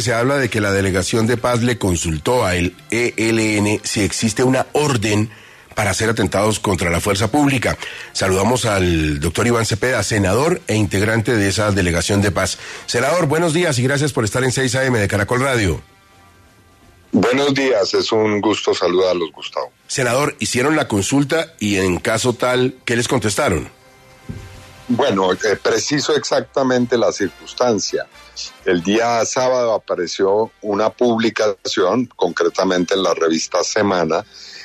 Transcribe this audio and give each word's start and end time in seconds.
Se 0.00 0.12
habla 0.12 0.38
de 0.38 0.48
que 0.48 0.60
la 0.60 0.72
delegación 0.72 1.26
de 1.26 1.36
paz 1.36 1.62
le 1.62 1.78
consultó 1.78 2.44
a 2.44 2.56
el 2.56 2.74
ELN 2.90 3.80
si 3.84 4.00
existe 4.00 4.42
una 4.42 4.66
orden 4.72 5.30
para 5.74 5.90
hacer 5.90 6.08
atentados 6.08 6.58
contra 6.58 6.90
la 6.90 7.00
fuerza 7.00 7.30
pública. 7.30 7.76
Saludamos 8.12 8.64
al 8.64 9.20
doctor 9.20 9.46
Iván 9.46 9.66
Cepeda, 9.66 10.02
senador 10.02 10.60
e 10.66 10.74
integrante 10.74 11.36
de 11.36 11.48
esa 11.48 11.70
delegación 11.70 12.22
de 12.22 12.32
paz. 12.32 12.58
Senador, 12.86 13.26
buenos 13.26 13.52
días 13.52 13.78
y 13.78 13.82
gracias 13.82 14.12
por 14.12 14.24
estar 14.24 14.42
en 14.42 14.52
6 14.52 14.74
AM 14.74 14.94
de 14.94 15.08
Caracol 15.08 15.40
Radio. 15.40 15.80
Buenos 17.12 17.54
días, 17.54 17.94
es 17.94 18.10
un 18.10 18.40
gusto 18.40 18.74
saludarlos, 18.74 19.30
Gustavo. 19.30 19.70
Senador, 19.86 20.34
hicieron 20.40 20.74
la 20.74 20.88
consulta 20.88 21.54
y 21.60 21.76
en 21.76 21.98
caso 21.98 22.32
tal, 22.32 22.74
¿qué 22.84 22.96
les 22.96 23.06
contestaron? 23.06 23.68
Bueno, 24.88 25.32
eh, 25.32 25.56
preciso 25.62 26.14
exactamente 26.14 26.98
la 26.98 27.10
circunstancia. 27.10 28.06
El 28.64 28.82
día 28.82 29.24
sábado 29.24 29.72
apareció 29.72 30.52
una 30.60 30.90
publicación, 30.90 32.06
concretamente 32.16 32.94
en 32.94 33.02
la 33.02 33.14
revista 33.14 33.64
Semana, 33.64 34.24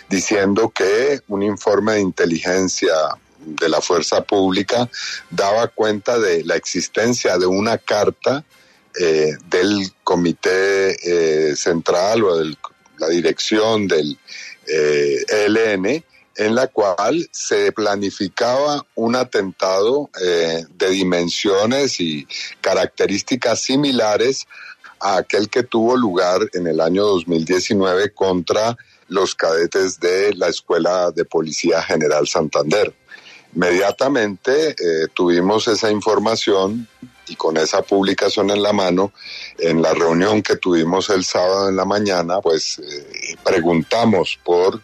diciendo 0.10 0.70
que 0.70 1.22
un 1.30 1.44
informe 1.44 1.94
de 1.94 2.02
inteligencia 2.02 2.94
de 3.40 3.70
la 3.70 3.80
fuerza 3.80 4.22
pública 4.24 4.90
daba 5.30 5.68
cuenta 5.68 6.20
de 6.20 6.44
la 6.44 6.56
existencia 6.56 7.38
de 7.38 7.46
una 7.46 7.78
carta 7.78 8.44
eh, 9.00 9.38
del 9.50 9.92
comité 10.04 10.98
eh, 11.52 11.56
central 11.56 12.24
o 12.24 12.38
de 12.38 12.58
la 12.98 13.08
dirección 13.08 13.88
del 13.88 14.18
eh, 14.68 15.24
en 16.40 16.56
la 16.56 16.68
cual 16.68 17.30
se 17.34 17.74
planificaba 17.74 18.86
un 18.96 19.18
atentado 19.18 20.10
de 20.14 20.90
dimensiones 20.90 22.00
y 22.00 22.26
características 22.62 23.62
similares 23.62 24.48
a 25.02 25.18
aquel 25.18 25.50
que 25.50 25.64
tuvo 25.64 25.98
lugar 25.98 26.40
en 26.54 26.68
el 26.68 26.80
año 26.80 27.04
2019 27.04 28.14
contra 28.14 28.78
los 29.10 29.36
cadetes 29.36 30.00
de 30.00 30.34
la 30.34 30.48
Escuela 30.48 31.12
de 31.12 31.26
Policía 31.26 31.82
General 31.82 32.26
Santander. 32.26 32.94
Inmediatamente 33.54 34.76
tuvimos 35.14 35.68
esa 35.68 35.92
información 35.92 36.88
y 37.28 37.36
con 37.36 37.58
esa 37.58 37.82
publicación 37.82 38.50
en 38.50 38.64
la 38.64 38.72
mano, 38.72 39.12
en 39.58 39.82
la 39.82 39.94
reunión 39.94 40.42
que 40.42 40.56
tuvimos 40.56 41.10
el 41.10 41.26
sábado 41.26 41.70
en 41.70 41.76
la 41.76 41.86
mañana, 41.86 42.40
pues 42.42 42.80
eh, 42.80 43.36
preguntamos 43.44 44.40
por 44.44 44.82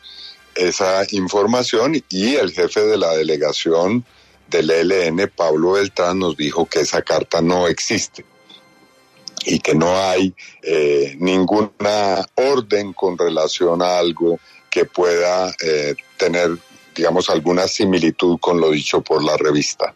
esa 0.55 1.05
información 1.11 2.01
y 2.09 2.35
el 2.35 2.51
jefe 2.51 2.81
de 2.81 2.97
la 2.97 3.13
delegación 3.13 4.05
del 4.49 4.69
ELN, 4.69 5.31
Pablo 5.35 5.73
Beltrán, 5.73 6.19
nos 6.19 6.37
dijo 6.37 6.65
que 6.65 6.81
esa 6.81 7.01
carta 7.01 7.41
no 7.41 7.67
existe 7.67 8.25
y 9.45 9.59
que 9.59 9.75
no 9.75 9.97
hay 9.97 10.33
eh, 10.61 11.15
ninguna 11.19 12.25
orden 12.35 12.93
con 12.93 13.17
relación 13.17 13.81
a 13.81 13.97
algo 13.99 14.39
que 14.69 14.85
pueda 14.85 15.53
eh, 15.61 15.95
tener 16.17 16.57
digamos, 16.95 17.29
alguna 17.29 17.67
similitud 17.67 18.37
con 18.39 18.59
lo 18.59 18.71
dicho 18.71 19.01
por 19.01 19.21
la 19.21 19.35
revista. 19.35 19.93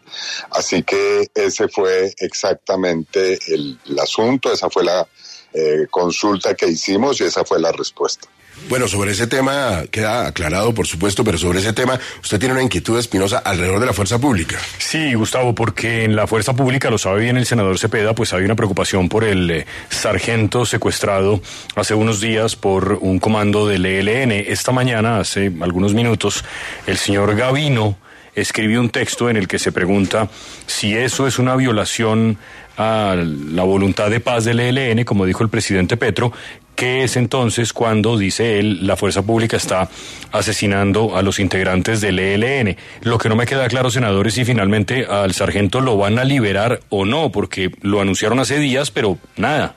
Así 0.50 0.82
que 0.82 1.30
ese 1.34 1.68
fue 1.68 2.12
exactamente 2.18 3.38
el, 3.46 3.78
asunto, 3.98 4.52
esa 4.52 4.68
fue 4.68 4.84
la 4.84 5.08
eh, 5.54 5.86
consulta 5.90 6.54
que 6.54 6.68
hicimos 6.68 7.20
y 7.20 7.24
esa 7.24 7.42
fue 7.44 7.58
la 7.58 7.72
respuesta. 7.72 8.28
Bueno, 8.68 8.86
sobre 8.86 9.12
ese 9.12 9.26
tema 9.26 9.84
queda 9.90 10.26
aclarado, 10.26 10.72
por 10.74 10.86
supuesto, 10.86 11.24
pero 11.24 11.38
sobre 11.38 11.58
ese 11.58 11.72
tema 11.72 11.98
usted 12.22 12.38
tiene 12.38 12.54
una 12.54 12.62
inquietud 12.62 12.98
espinosa 12.98 13.38
alrededor 13.38 13.80
de 13.80 13.86
la 13.86 13.92
fuerza 13.92 14.18
pública. 14.18 14.58
Sí, 14.78 15.14
Gustavo, 15.14 15.54
porque 15.54 16.04
en 16.04 16.14
la 16.14 16.26
fuerza 16.26 16.54
pública, 16.54 16.90
lo 16.90 16.98
sabe 16.98 17.22
bien 17.22 17.36
el 17.36 17.46
senador 17.46 17.78
Cepeda, 17.78 18.14
pues 18.14 18.32
hay 18.32 18.44
una 18.44 18.54
preocupación 18.54 19.08
por 19.08 19.24
el 19.24 19.50
eh, 19.50 19.66
sargento 19.88 20.64
secuestrado 20.66 21.40
hace 21.74 21.94
unos 21.94 22.20
días 22.20 22.56
por 22.56 22.98
un 23.00 23.18
comando 23.18 23.66
del 23.66 23.86
ELN. 23.86 24.32
Esta 24.32 24.72
mañana, 24.72 25.18
hace 25.18 25.52
algunos 25.60 25.94
minutos, 25.94 26.44
el 26.86 26.98
señor 26.98 27.34
Gavino 27.34 27.96
escribió 28.34 28.80
un 28.80 28.90
texto 28.90 29.28
en 29.28 29.36
el 29.36 29.48
que 29.48 29.58
se 29.58 29.72
pregunta 29.72 30.28
si 30.66 30.94
eso 30.96 31.26
es 31.26 31.38
una 31.38 31.56
violación 31.56 32.38
a 32.76 33.14
la 33.16 33.62
voluntad 33.62 34.08
de 34.10 34.20
paz 34.20 34.44
del 34.44 34.60
ELN, 34.60 35.04
como 35.04 35.26
dijo 35.26 35.42
el 35.42 35.50
presidente 35.50 35.96
Petro, 35.96 36.32
¿Qué 36.80 37.04
es 37.04 37.18
entonces 37.18 37.74
cuando, 37.74 38.16
dice 38.16 38.58
él, 38.58 38.86
la 38.86 38.96
fuerza 38.96 39.20
pública 39.20 39.58
está 39.58 39.90
asesinando 40.32 41.14
a 41.14 41.20
los 41.20 41.38
integrantes 41.38 42.00
del 42.00 42.18
ELN? 42.18 42.74
Lo 43.02 43.18
que 43.18 43.28
no 43.28 43.36
me 43.36 43.44
queda 43.44 43.68
claro, 43.68 43.90
senador, 43.90 44.26
es 44.26 44.32
si 44.32 44.46
finalmente 44.46 45.04
al 45.04 45.34
sargento 45.34 45.82
lo 45.82 45.98
van 45.98 46.18
a 46.18 46.24
liberar 46.24 46.80
o 46.88 47.04
no, 47.04 47.30
porque 47.30 47.70
lo 47.82 48.00
anunciaron 48.00 48.40
hace 48.40 48.58
días, 48.58 48.90
pero 48.90 49.18
nada. 49.36 49.74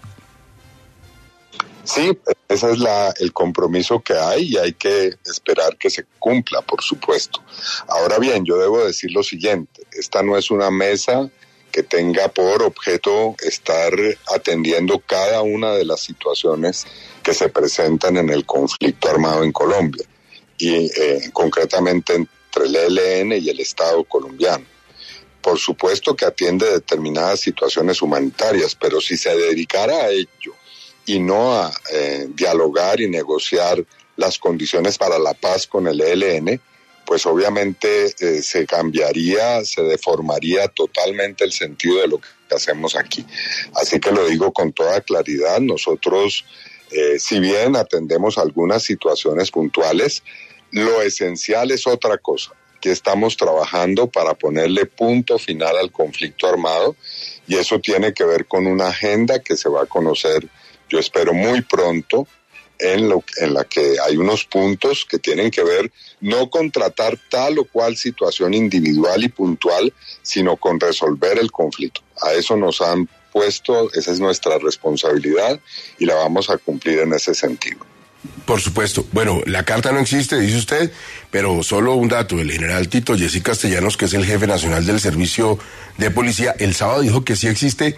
Sí, 1.83 2.17
ese 2.47 2.71
es 2.71 2.77
la, 2.77 3.13
el 3.19 3.33
compromiso 3.33 3.99
que 3.99 4.13
hay 4.13 4.53
y 4.53 4.57
hay 4.57 4.71
que 4.71 5.13
esperar 5.25 5.75
que 5.75 5.89
se 5.89 6.05
cumpla, 6.19 6.61
por 6.61 6.81
supuesto. 6.81 7.43
Ahora 7.89 8.17
bien, 8.17 8.45
yo 8.45 8.57
debo 8.57 8.81
decir 8.81 9.11
lo 9.11 9.23
siguiente, 9.23 9.83
esta 9.91 10.23
no 10.23 10.37
es 10.37 10.49
una 10.49 10.71
mesa 10.71 11.29
que 11.73 11.83
tenga 11.83 12.27
por 12.29 12.61
objeto 12.61 13.35
estar 13.39 13.91
atendiendo 14.33 14.99
cada 14.99 15.41
una 15.41 15.73
de 15.73 15.83
las 15.83 16.01
situaciones 16.01 16.85
que 17.23 17.33
se 17.33 17.49
presentan 17.49 18.15
en 18.17 18.29
el 18.29 18.45
conflicto 18.45 19.09
armado 19.09 19.43
en 19.43 19.51
Colombia 19.51 20.05
y 20.59 20.85
eh, 20.85 21.31
concretamente 21.33 22.13
entre 22.13 22.65
el 22.65 22.75
ELN 22.75 23.33
y 23.43 23.49
el 23.49 23.59
Estado 23.59 24.03
colombiano. 24.03 24.65
Por 25.41 25.57
supuesto 25.57 26.15
que 26.15 26.25
atiende 26.25 26.71
determinadas 26.71 27.39
situaciones 27.39 28.03
humanitarias, 28.03 28.75
pero 28.75 29.01
si 29.01 29.17
se 29.17 29.35
dedicara 29.35 29.95
a 29.95 30.09
ello 30.09 30.53
y 31.07 31.19
no 31.19 31.55
a 31.55 31.73
eh, 31.91 32.27
dialogar 32.29 33.01
y 33.01 33.09
negociar 33.09 33.83
las 34.15 34.37
condiciones 34.37 34.99
para 34.99 35.17
la 35.17 35.33
paz 35.33 35.65
con 35.65 35.87
el 35.87 35.99
ELN, 35.99 36.61
pues 37.05 37.25
obviamente 37.25 38.13
eh, 38.19 38.41
se 38.41 38.65
cambiaría, 38.65 39.63
se 39.65 39.83
deformaría 39.83 40.67
totalmente 40.67 41.43
el 41.43 41.51
sentido 41.51 42.01
de 42.01 42.07
lo 42.07 42.19
que 42.19 42.55
hacemos 42.55 42.95
aquí. 42.95 43.25
Así 43.75 43.99
que 43.99 44.11
lo 44.11 44.25
digo 44.25 44.53
con 44.53 44.73
toda 44.73 45.01
claridad, 45.01 45.59
nosotros, 45.59 46.45
eh, 46.91 47.19
si 47.19 47.39
bien 47.39 47.75
atendemos 47.75 48.37
algunas 48.37 48.83
situaciones 48.83 49.51
puntuales, 49.51 50.23
lo 50.71 51.01
esencial 51.01 51.71
es 51.71 51.85
otra 51.85 52.17
cosa, 52.17 52.53
que 52.81 52.91
estamos 52.91 53.37
trabajando 53.37 54.07
para 54.07 54.33
ponerle 54.33 54.85
punto 54.85 55.37
final 55.37 55.77
al 55.77 55.91
conflicto 55.91 56.47
armado 56.47 56.95
y 57.47 57.55
eso 57.55 57.79
tiene 57.79 58.13
que 58.13 58.25
ver 58.25 58.47
con 58.47 58.65
una 58.65 58.87
agenda 58.87 59.39
que 59.39 59.55
se 59.55 59.69
va 59.69 59.83
a 59.83 59.85
conocer, 59.85 60.47
yo 60.89 60.99
espero, 60.99 61.33
muy 61.33 61.61
pronto 61.61 62.27
en, 62.83 63.09
lo, 63.09 63.23
en 63.37 63.53
la 63.53 63.63
que 63.63 63.95
hay 64.05 64.17
unos 64.17 64.43
puntos 64.45 65.05
que 65.09 65.17
tienen 65.17 65.49
que 65.49 65.63
ver 65.63 65.91
no 66.19 66.49
con 66.49 66.69
tratar 66.69 67.17
tal 67.29 67.57
o 67.59 67.65
cual 67.65 67.95
situación 67.95 68.53
individual 68.53 69.23
y 69.23 69.29
puntual, 69.29 69.93
sino 70.21 70.57
con 70.57 70.79
resolver 70.79 71.39
el 71.39 71.51
conflicto. 71.51 72.01
A 72.21 72.33
eso 72.33 72.55
nos 72.55 72.81
han 72.81 73.09
puesto, 73.31 73.91
esa 73.93 74.11
es 74.11 74.19
nuestra 74.19 74.57
responsabilidad 74.59 75.59
y 75.97 76.05
la 76.05 76.15
vamos 76.15 76.49
a 76.49 76.57
cumplir 76.57 76.99
en 76.99 77.13
ese 77.13 77.33
sentido. 77.33 77.79
Por 78.45 78.61
supuesto. 78.61 79.05
Bueno, 79.11 79.41
la 79.45 79.63
carta 79.63 79.91
no 79.91 79.99
existe, 79.99 80.39
dice 80.39 80.57
usted, 80.57 80.91
pero 81.29 81.61
solo 81.63 81.95
un 81.95 82.07
dato. 82.07 82.39
El 82.39 82.51
general 82.51 82.87
Tito 82.87 83.17
Jessy 83.17 83.41
Castellanos, 83.41 83.97
que 83.97 84.05
es 84.05 84.13
el 84.13 84.25
jefe 84.25 84.47
nacional 84.47 84.85
del 84.85 84.99
servicio 85.01 85.59
de 85.97 86.11
policía, 86.11 86.55
el 86.59 86.73
sábado 86.73 87.01
dijo 87.01 87.25
que 87.25 87.35
sí 87.35 87.47
existe 87.47 87.97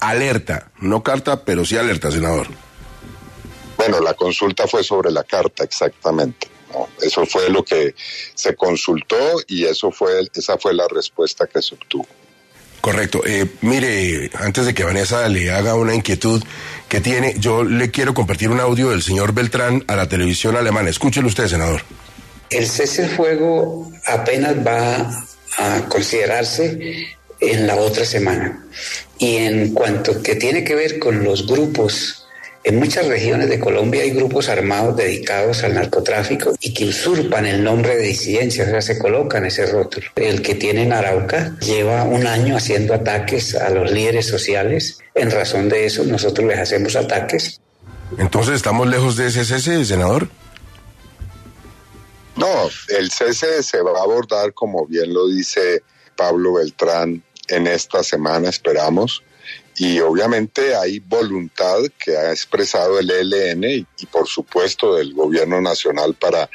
alerta, 0.00 0.70
no 0.80 1.02
carta, 1.02 1.44
pero 1.44 1.64
sí 1.64 1.76
alerta, 1.76 2.10
senador. 2.10 2.48
Bueno, 3.88 4.00
la 4.00 4.14
consulta 4.14 4.68
fue 4.68 4.84
sobre 4.84 5.10
la 5.10 5.24
carta, 5.24 5.64
exactamente. 5.64 6.46
Eso 7.00 7.26
fue 7.26 7.50
lo 7.50 7.64
que 7.64 7.96
se 8.32 8.54
consultó 8.54 9.16
y 9.48 9.64
eso 9.64 9.90
fue, 9.90 10.20
esa 10.34 10.56
fue 10.56 10.72
la 10.72 10.86
respuesta 10.86 11.48
que 11.48 11.60
se 11.60 11.74
obtuvo. 11.74 12.06
Correcto. 12.80 13.22
Eh, 13.26 13.44
mire, 13.60 14.30
antes 14.34 14.66
de 14.66 14.74
que 14.74 14.84
Vanessa 14.84 15.28
le 15.28 15.50
haga 15.50 15.74
una 15.74 15.96
inquietud 15.96 16.42
que 16.88 17.00
tiene, 17.00 17.34
yo 17.38 17.64
le 17.64 17.90
quiero 17.90 18.14
compartir 18.14 18.50
un 18.50 18.60
audio 18.60 18.90
del 18.90 19.02
señor 19.02 19.34
Beltrán 19.34 19.84
a 19.88 19.96
la 19.96 20.08
televisión 20.08 20.56
alemana. 20.56 20.88
Escúchelo 20.88 21.26
usted, 21.26 21.48
senador. 21.48 21.82
El 22.50 22.68
cese 22.68 23.02
del 23.02 23.16
fuego 23.16 23.90
apenas 24.06 24.54
va 24.64 25.26
a 25.58 25.88
considerarse 25.88 27.08
en 27.40 27.66
la 27.66 27.76
otra 27.76 28.04
semana 28.04 28.64
Y 29.18 29.36
en 29.36 29.74
cuanto 29.74 30.22
que 30.22 30.36
tiene 30.36 30.62
que 30.62 30.76
ver 30.76 31.00
con 31.00 31.24
los 31.24 31.46
grupos 31.46 32.21
en 32.64 32.78
muchas 32.78 33.06
regiones 33.06 33.48
de 33.48 33.58
Colombia 33.58 34.02
hay 34.02 34.10
grupos 34.10 34.48
armados 34.48 34.96
dedicados 34.96 35.64
al 35.64 35.74
narcotráfico 35.74 36.54
y 36.60 36.72
que 36.72 36.86
usurpan 36.86 37.46
el 37.46 37.64
nombre 37.64 37.96
de 37.96 38.04
disidencia, 38.04 38.64
o 38.64 38.68
sea, 38.68 38.80
se 38.80 38.98
colocan 38.98 39.44
ese 39.44 39.66
rótulo. 39.66 40.06
El 40.14 40.42
que 40.42 40.54
tiene 40.54 40.82
en 40.82 40.92
Arauca 40.92 41.56
lleva 41.60 42.04
un 42.04 42.26
año 42.26 42.56
haciendo 42.56 42.94
ataques 42.94 43.56
a 43.56 43.70
los 43.70 43.90
líderes 43.90 44.26
sociales. 44.26 44.98
En 45.14 45.30
razón 45.30 45.68
de 45.68 45.86
eso, 45.86 46.04
nosotros 46.04 46.46
les 46.46 46.58
hacemos 46.58 46.94
ataques. 46.94 47.60
Entonces, 48.18 48.56
¿estamos 48.56 48.86
lejos 48.88 49.16
de 49.16 49.26
ese 49.26 49.44
cese, 49.44 49.84
senador? 49.84 50.28
No, 52.36 52.68
el 52.88 53.10
cese 53.10 53.62
se 53.62 53.80
va 53.82 53.98
a 53.98 54.02
abordar, 54.02 54.52
como 54.54 54.86
bien 54.86 55.12
lo 55.12 55.28
dice 55.28 55.82
Pablo 56.16 56.54
Beltrán, 56.54 57.22
en 57.48 57.66
esta 57.66 58.02
semana, 58.02 58.48
esperamos 58.48 59.22
y 59.76 60.00
obviamente 60.00 60.74
hay 60.74 60.98
voluntad 60.98 61.78
que 61.98 62.16
ha 62.16 62.30
expresado 62.30 62.98
el 62.98 63.10
ELN 63.10 63.64
y, 63.64 64.06
por 64.06 64.28
supuesto 64.28 64.96
del 64.96 65.14
gobierno 65.14 65.60
nacional 65.60 66.14
para 66.14 66.48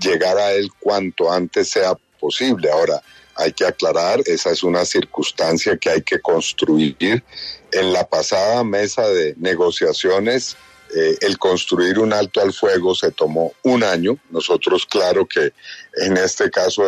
llegar 0.00 0.36
a 0.38 0.52
él 0.52 0.70
cuanto 0.80 1.32
antes 1.32 1.70
sea 1.70 1.94
posible. 2.18 2.70
Ahora, 2.70 3.00
hay 3.36 3.52
que 3.52 3.64
aclarar, 3.64 4.20
esa 4.26 4.50
es 4.50 4.62
una 4.62 4.84
circunstancia 4.84 5.76
que 5.76 5.90
hay 5.90 6.02
que 6.02 6.20
construir. 6.20 7.22
En 7.72 7.92
la 7.92 8.06
pasada 8.08 8.62
mesa 8.64 9.08
de 9.08 9.34
negociaciones, 9.38 10.56
eh, 10.94 11.16
el 11.20 11.38
construir 11.38 11.98
un 11.98 12.12
alto 12.12 12.40
al 12.40 12.52
fuego 12.52 12.94
se 12.94 13.10
tomó 13.10 13.52
un 13.62 13.82
año. 13.82 14.18
Nosotros, 14.30 14.86
claro 14.86 15.26
que 15.26 15.52
en 15.96 16.16
este 16.16 16.50
caso 16.50 16.84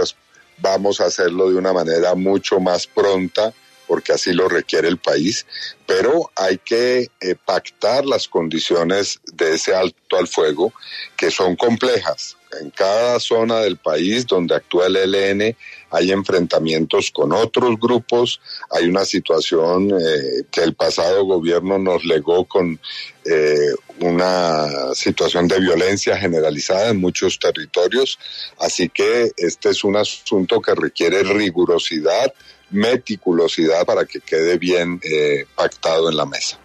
vamos 0.58 1.00
a 1.00 1.06
hacerlo 1.06 1.50
de 1.50 1.56
una 1.56 1.72
manera 1.72 2.14
mucho 2.14 2.60
más 2.60 2.86
pronta 2.86 3.52
porque 3.86 4.12
así 4.12 4.32
lo 4.32 4.48
requiere 4.48 4.88
el 4.88 4.98
país, 4.98 5.46
pero 5.86 6.30
hay 6.36 6.58
que 6.58 7.10
eh, 7.20 7.34
pactar 7.44 8.04
las 8.04 8.28
condiciones 8.28 9.20
de 9.32 9.54
ese 9.54 9.74
alto 9.74 10.16
al 10.16 10.28
fuego 10.28 10.72
que 11.16 11.30
son 11.30 11.56
complejas. 11.56 12.36
En 12.60 12.70
cada 12.70 13.20
zona 13.20 13.60
del 13.60 13.76
país 13.76 14.26
donde 14.26 14.54
actúa 14.54 14.86
el 14.86 14.96
ELN 14.96 15.56
hay 15.90 16.10
enfrentamientos 16.10 17.10
con 17.10 17.32
otros 17.32 17.78
grupos, 17.78 18.40
hay 18.70 18.86
una 18.86 19.04
situación 19.04 19.90
eh, 19.90 20.44
que 20.50 20.62
el 20.62 20.74
pasado 20.74 21.24
gobierno 21.24 21.78
nos 21.78 22.04
legó 22.04 22.44
con 22.44 22.78
eh, 23.24 23.72
una 24.00 24.94
situación 24.94 25.48
de 25.48 25.60
violencia 25.60 26.16
generalizada 26.16 26.90
en 26.90 27.00
muchos 27.00 27.38
territorios, 27.38 28.18
así 28.58 28.88
que 28.88 29.30
este 29.36 29.70
es 29.70 29.84
un 29.84 29.96
asunto 29.96 30.60
que 30.60 30.74
requiere 30.74 31.22
rigurosidad, 31.22 32.32
meticulosidad 32.70 33.84
para 33.84 34.04
que 34.04 34.20
quede 34.20 34.58
bien 34.58 35.00
eh, 35.02 35.46
pactado 35.54 36.10
en 36.10 36.16
la 36.16 36.26
mesa. 36.26 36.58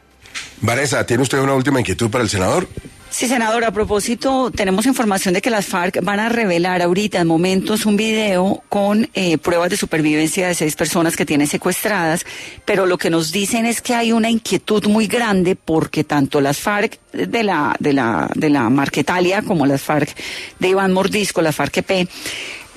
Vanessa, 0.61 1.05
¿tiene 1.05 1.23
usted 1.23 1.39
una 1.39 1.55
última 1.55 1.79
inquietud 1.79 2.09
para 2.09 2.23
el 2.23 2.29
senador? 2.29 2.67
Sí, 3.11 3.27
senador, 3.27 3.65
a 3.65 3.71
propósito, 3.71 4.51
tenemos 4.51 4.85
información 4.85 5.33
de 5.33 5.41
que 5.41 5.49
las 5.49 5.65
FARC 5.65 6.01
van 6.01 6.21
a 6.21 6.29
revelar 6.29 6.81
ahorita 6.81 7.19
en 7.19 7.27
momentos 7.27 7.85
un 7.85 7.97
video 7.97 8.63
con 8.69 9.09
eh, 9.13 9.37
pruebas 9.37 9.69
de 9.69 9.75
supervivencia 9.75 10.47
de 10.47 10.55
seis 10.55 10.77
personas 10.77 11.17
que 11.17 11.25
tienen 11.25 11.47
secuestradas, 11.47 12.25
pero 12.63 12.85
lo 12.85 12.97
que 12.97 13.09
nos 13.09 13.33
dicen 13.33 13.65
es 13.65 13.81
que 13.81 13.95
hay 13.95 14.13
una 14.13 14.29
inquietud 14.29 14.85
muy 14.85 15.07
grande 15.07 15.57
porque 15.57 16.05
tanto 16.05 16.39
las 16.39 16.59
FARC 16.59 16.99
de 17.11 17.43
la, 17.43 17.75
de 17.79 17.91
la, 17.91 18.31
de 18.33 18.49
la 18.49 18.69
Marquetalia 18.69 19.41
como 19.41 19.65
las 19.65 19.81
FARC 19.81 20.15
de 20.59 20.69
Iván 20.69 20.93
Mordisco, 20.93 21.41
las 21.41 21.57
FARC-EP, 21.57 22.07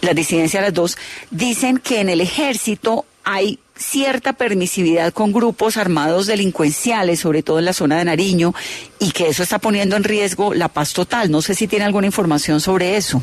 la 0.00 0.14
disidencia 0.14 0.60
de 0.60 0.66
las 0.66 0.74
dos, 0.74 0.98
dicen 1.30 1.78
que 1.78 2.00
en 2.00 2.08
el 2.08 2.20
ejército 2.20 3.06
hay 3.24 3.58
cierta 3.76 4.34
permisividad 4.34 5.12
con 5.12 5.32
grupos 5.32 5.76
armados 5.76 6.26
delincuenciales, 6.26 7.20
sobre 7.20 7.42
todo 7.42 7.58
en 7.58 7.64
la 7.64 7.72
zona 7.72 7.98
de 7.98 8.04
Nariño, 8.04 8.54
y 8.98 9.10
que 9.10 9.28
eso 9.28 9.42
está 9.42 9.58
poniendo 9.58 9.96
en 9.96 10.04
riesgo 10.04 10.54
la 10.54 10.68
paz 10.68 10.92
total. 10.92 11.30
No 11.30 11.42
sé 11.42 11.54
si 11.54 11.66
tiene 11.66 11.84
alguna 11.84 12.06
información 12.06 12.60
sobre 12.60 12.96
eso. 12.96 13.22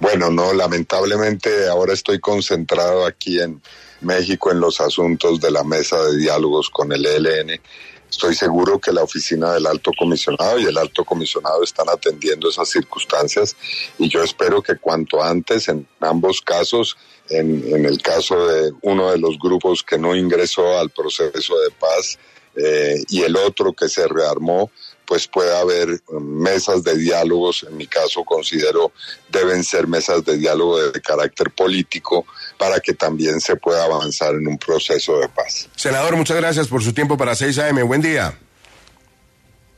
Bueno, 0.00 0.30
no, 0.30 0.52
lamentablemente 0.52 1.68
ahora 1.68 1.94
estoy 1.94 2.18
concentrado 2.18 3.06
aquí 3.06 3.40
en 3.40 3.62
México 4.00 4.50
en 4.50 4.60
los 4.60 4.80
asuntos 4.80 5.40
de 5.40 5.50
la 5.50 5.64
mesa 5.64 6.02
de 6.02 6.18
diálogos 6.18 6.68
con 6.68 6.92
el 6.92 7.06
ELN 7.06 7.60
Estoy 8.14 8.36
seguro 8.36 8.78
que 8.78 8.92
la 8.92 9.02
oficina 9.02 9.54
del 9.54 9.66
alto 9.66 9.90
comisionado 9.98 10.60
y 10.60 10.66
el 10.66 10.78
alto 10.78 11.04
comisionado 11.04 11.64
están 11.64 11.88
atendiendo 11.88 12.48
esas 12.48 12.68
circunstancias 12.68 13.56
y 13.98 14.08
yo 14.08 14.22
espero 14.22 14.62
que 14.62 14.76
cuanto 14.76 15.20
antes 15.20 15.66
en 15.66 15.84
ambos 15.98 16.40
casos, 16.40 16.96
en, 17.28 17.84
el 17.84 18.00
caso 18.00 18.46
de 18.46 18.72
uno 18.82 19.10
de 19.10 19.18
los 19.18 19.36
grupos 19.36 19.82
que 19.82 19.98
no 19.98 20.14
ingresó 20.14 20.78
al 20.78 20.90
proceso 20.90 21.58
de 21.58 21.70
paz 21.72 22.16
eh, 22.54 23.02
y 23.08 23.22
el 23.22 23.34
otro 23.34 23.72
que 23.72 23.88
se 23.88 24.06
rearmó, 24.06 24.70
pues 25.06 25.26
puede 25.26 25.56
haber 25.56 26.00
mesas 26.20 26.82
de 26.84 26.96
diálogos, 26.96 27.66
en 27.68 27.76
mi 27.76 27.86
caso 27.86 28.24
considero 28.24 28.92
deben 29.30 29.64
ser 29.64 29.86
mesas 29.86 30.24
de 30.24 30.36
diálogo 30.36 30.80
de, 30.90 31.00
carácter 31.00 31.50
político 31.50 32.26
para 32.58 32.80
que 32.80 32.94
también 32.94 33.40
se 33.40 33.56
pueda 33.56 33.84
avanzar 33.84 34.34
en 34.34 34.46
un 34.48 34.58
proceso 34.58 35.18
de 35.18 35.28
paz. 35.28 35.68
Senador, 35.76 36.16
muchas 36.16 36.36
gracias 36.36 36.68
por 36.68 36.82
su 36.82 36.92
tiempo 36.92 37.16
para 37.16 37.34
6 37.34 37.58
AM. 37.58 37.86
Buen 37.86 38.00
día. 38.00 38.38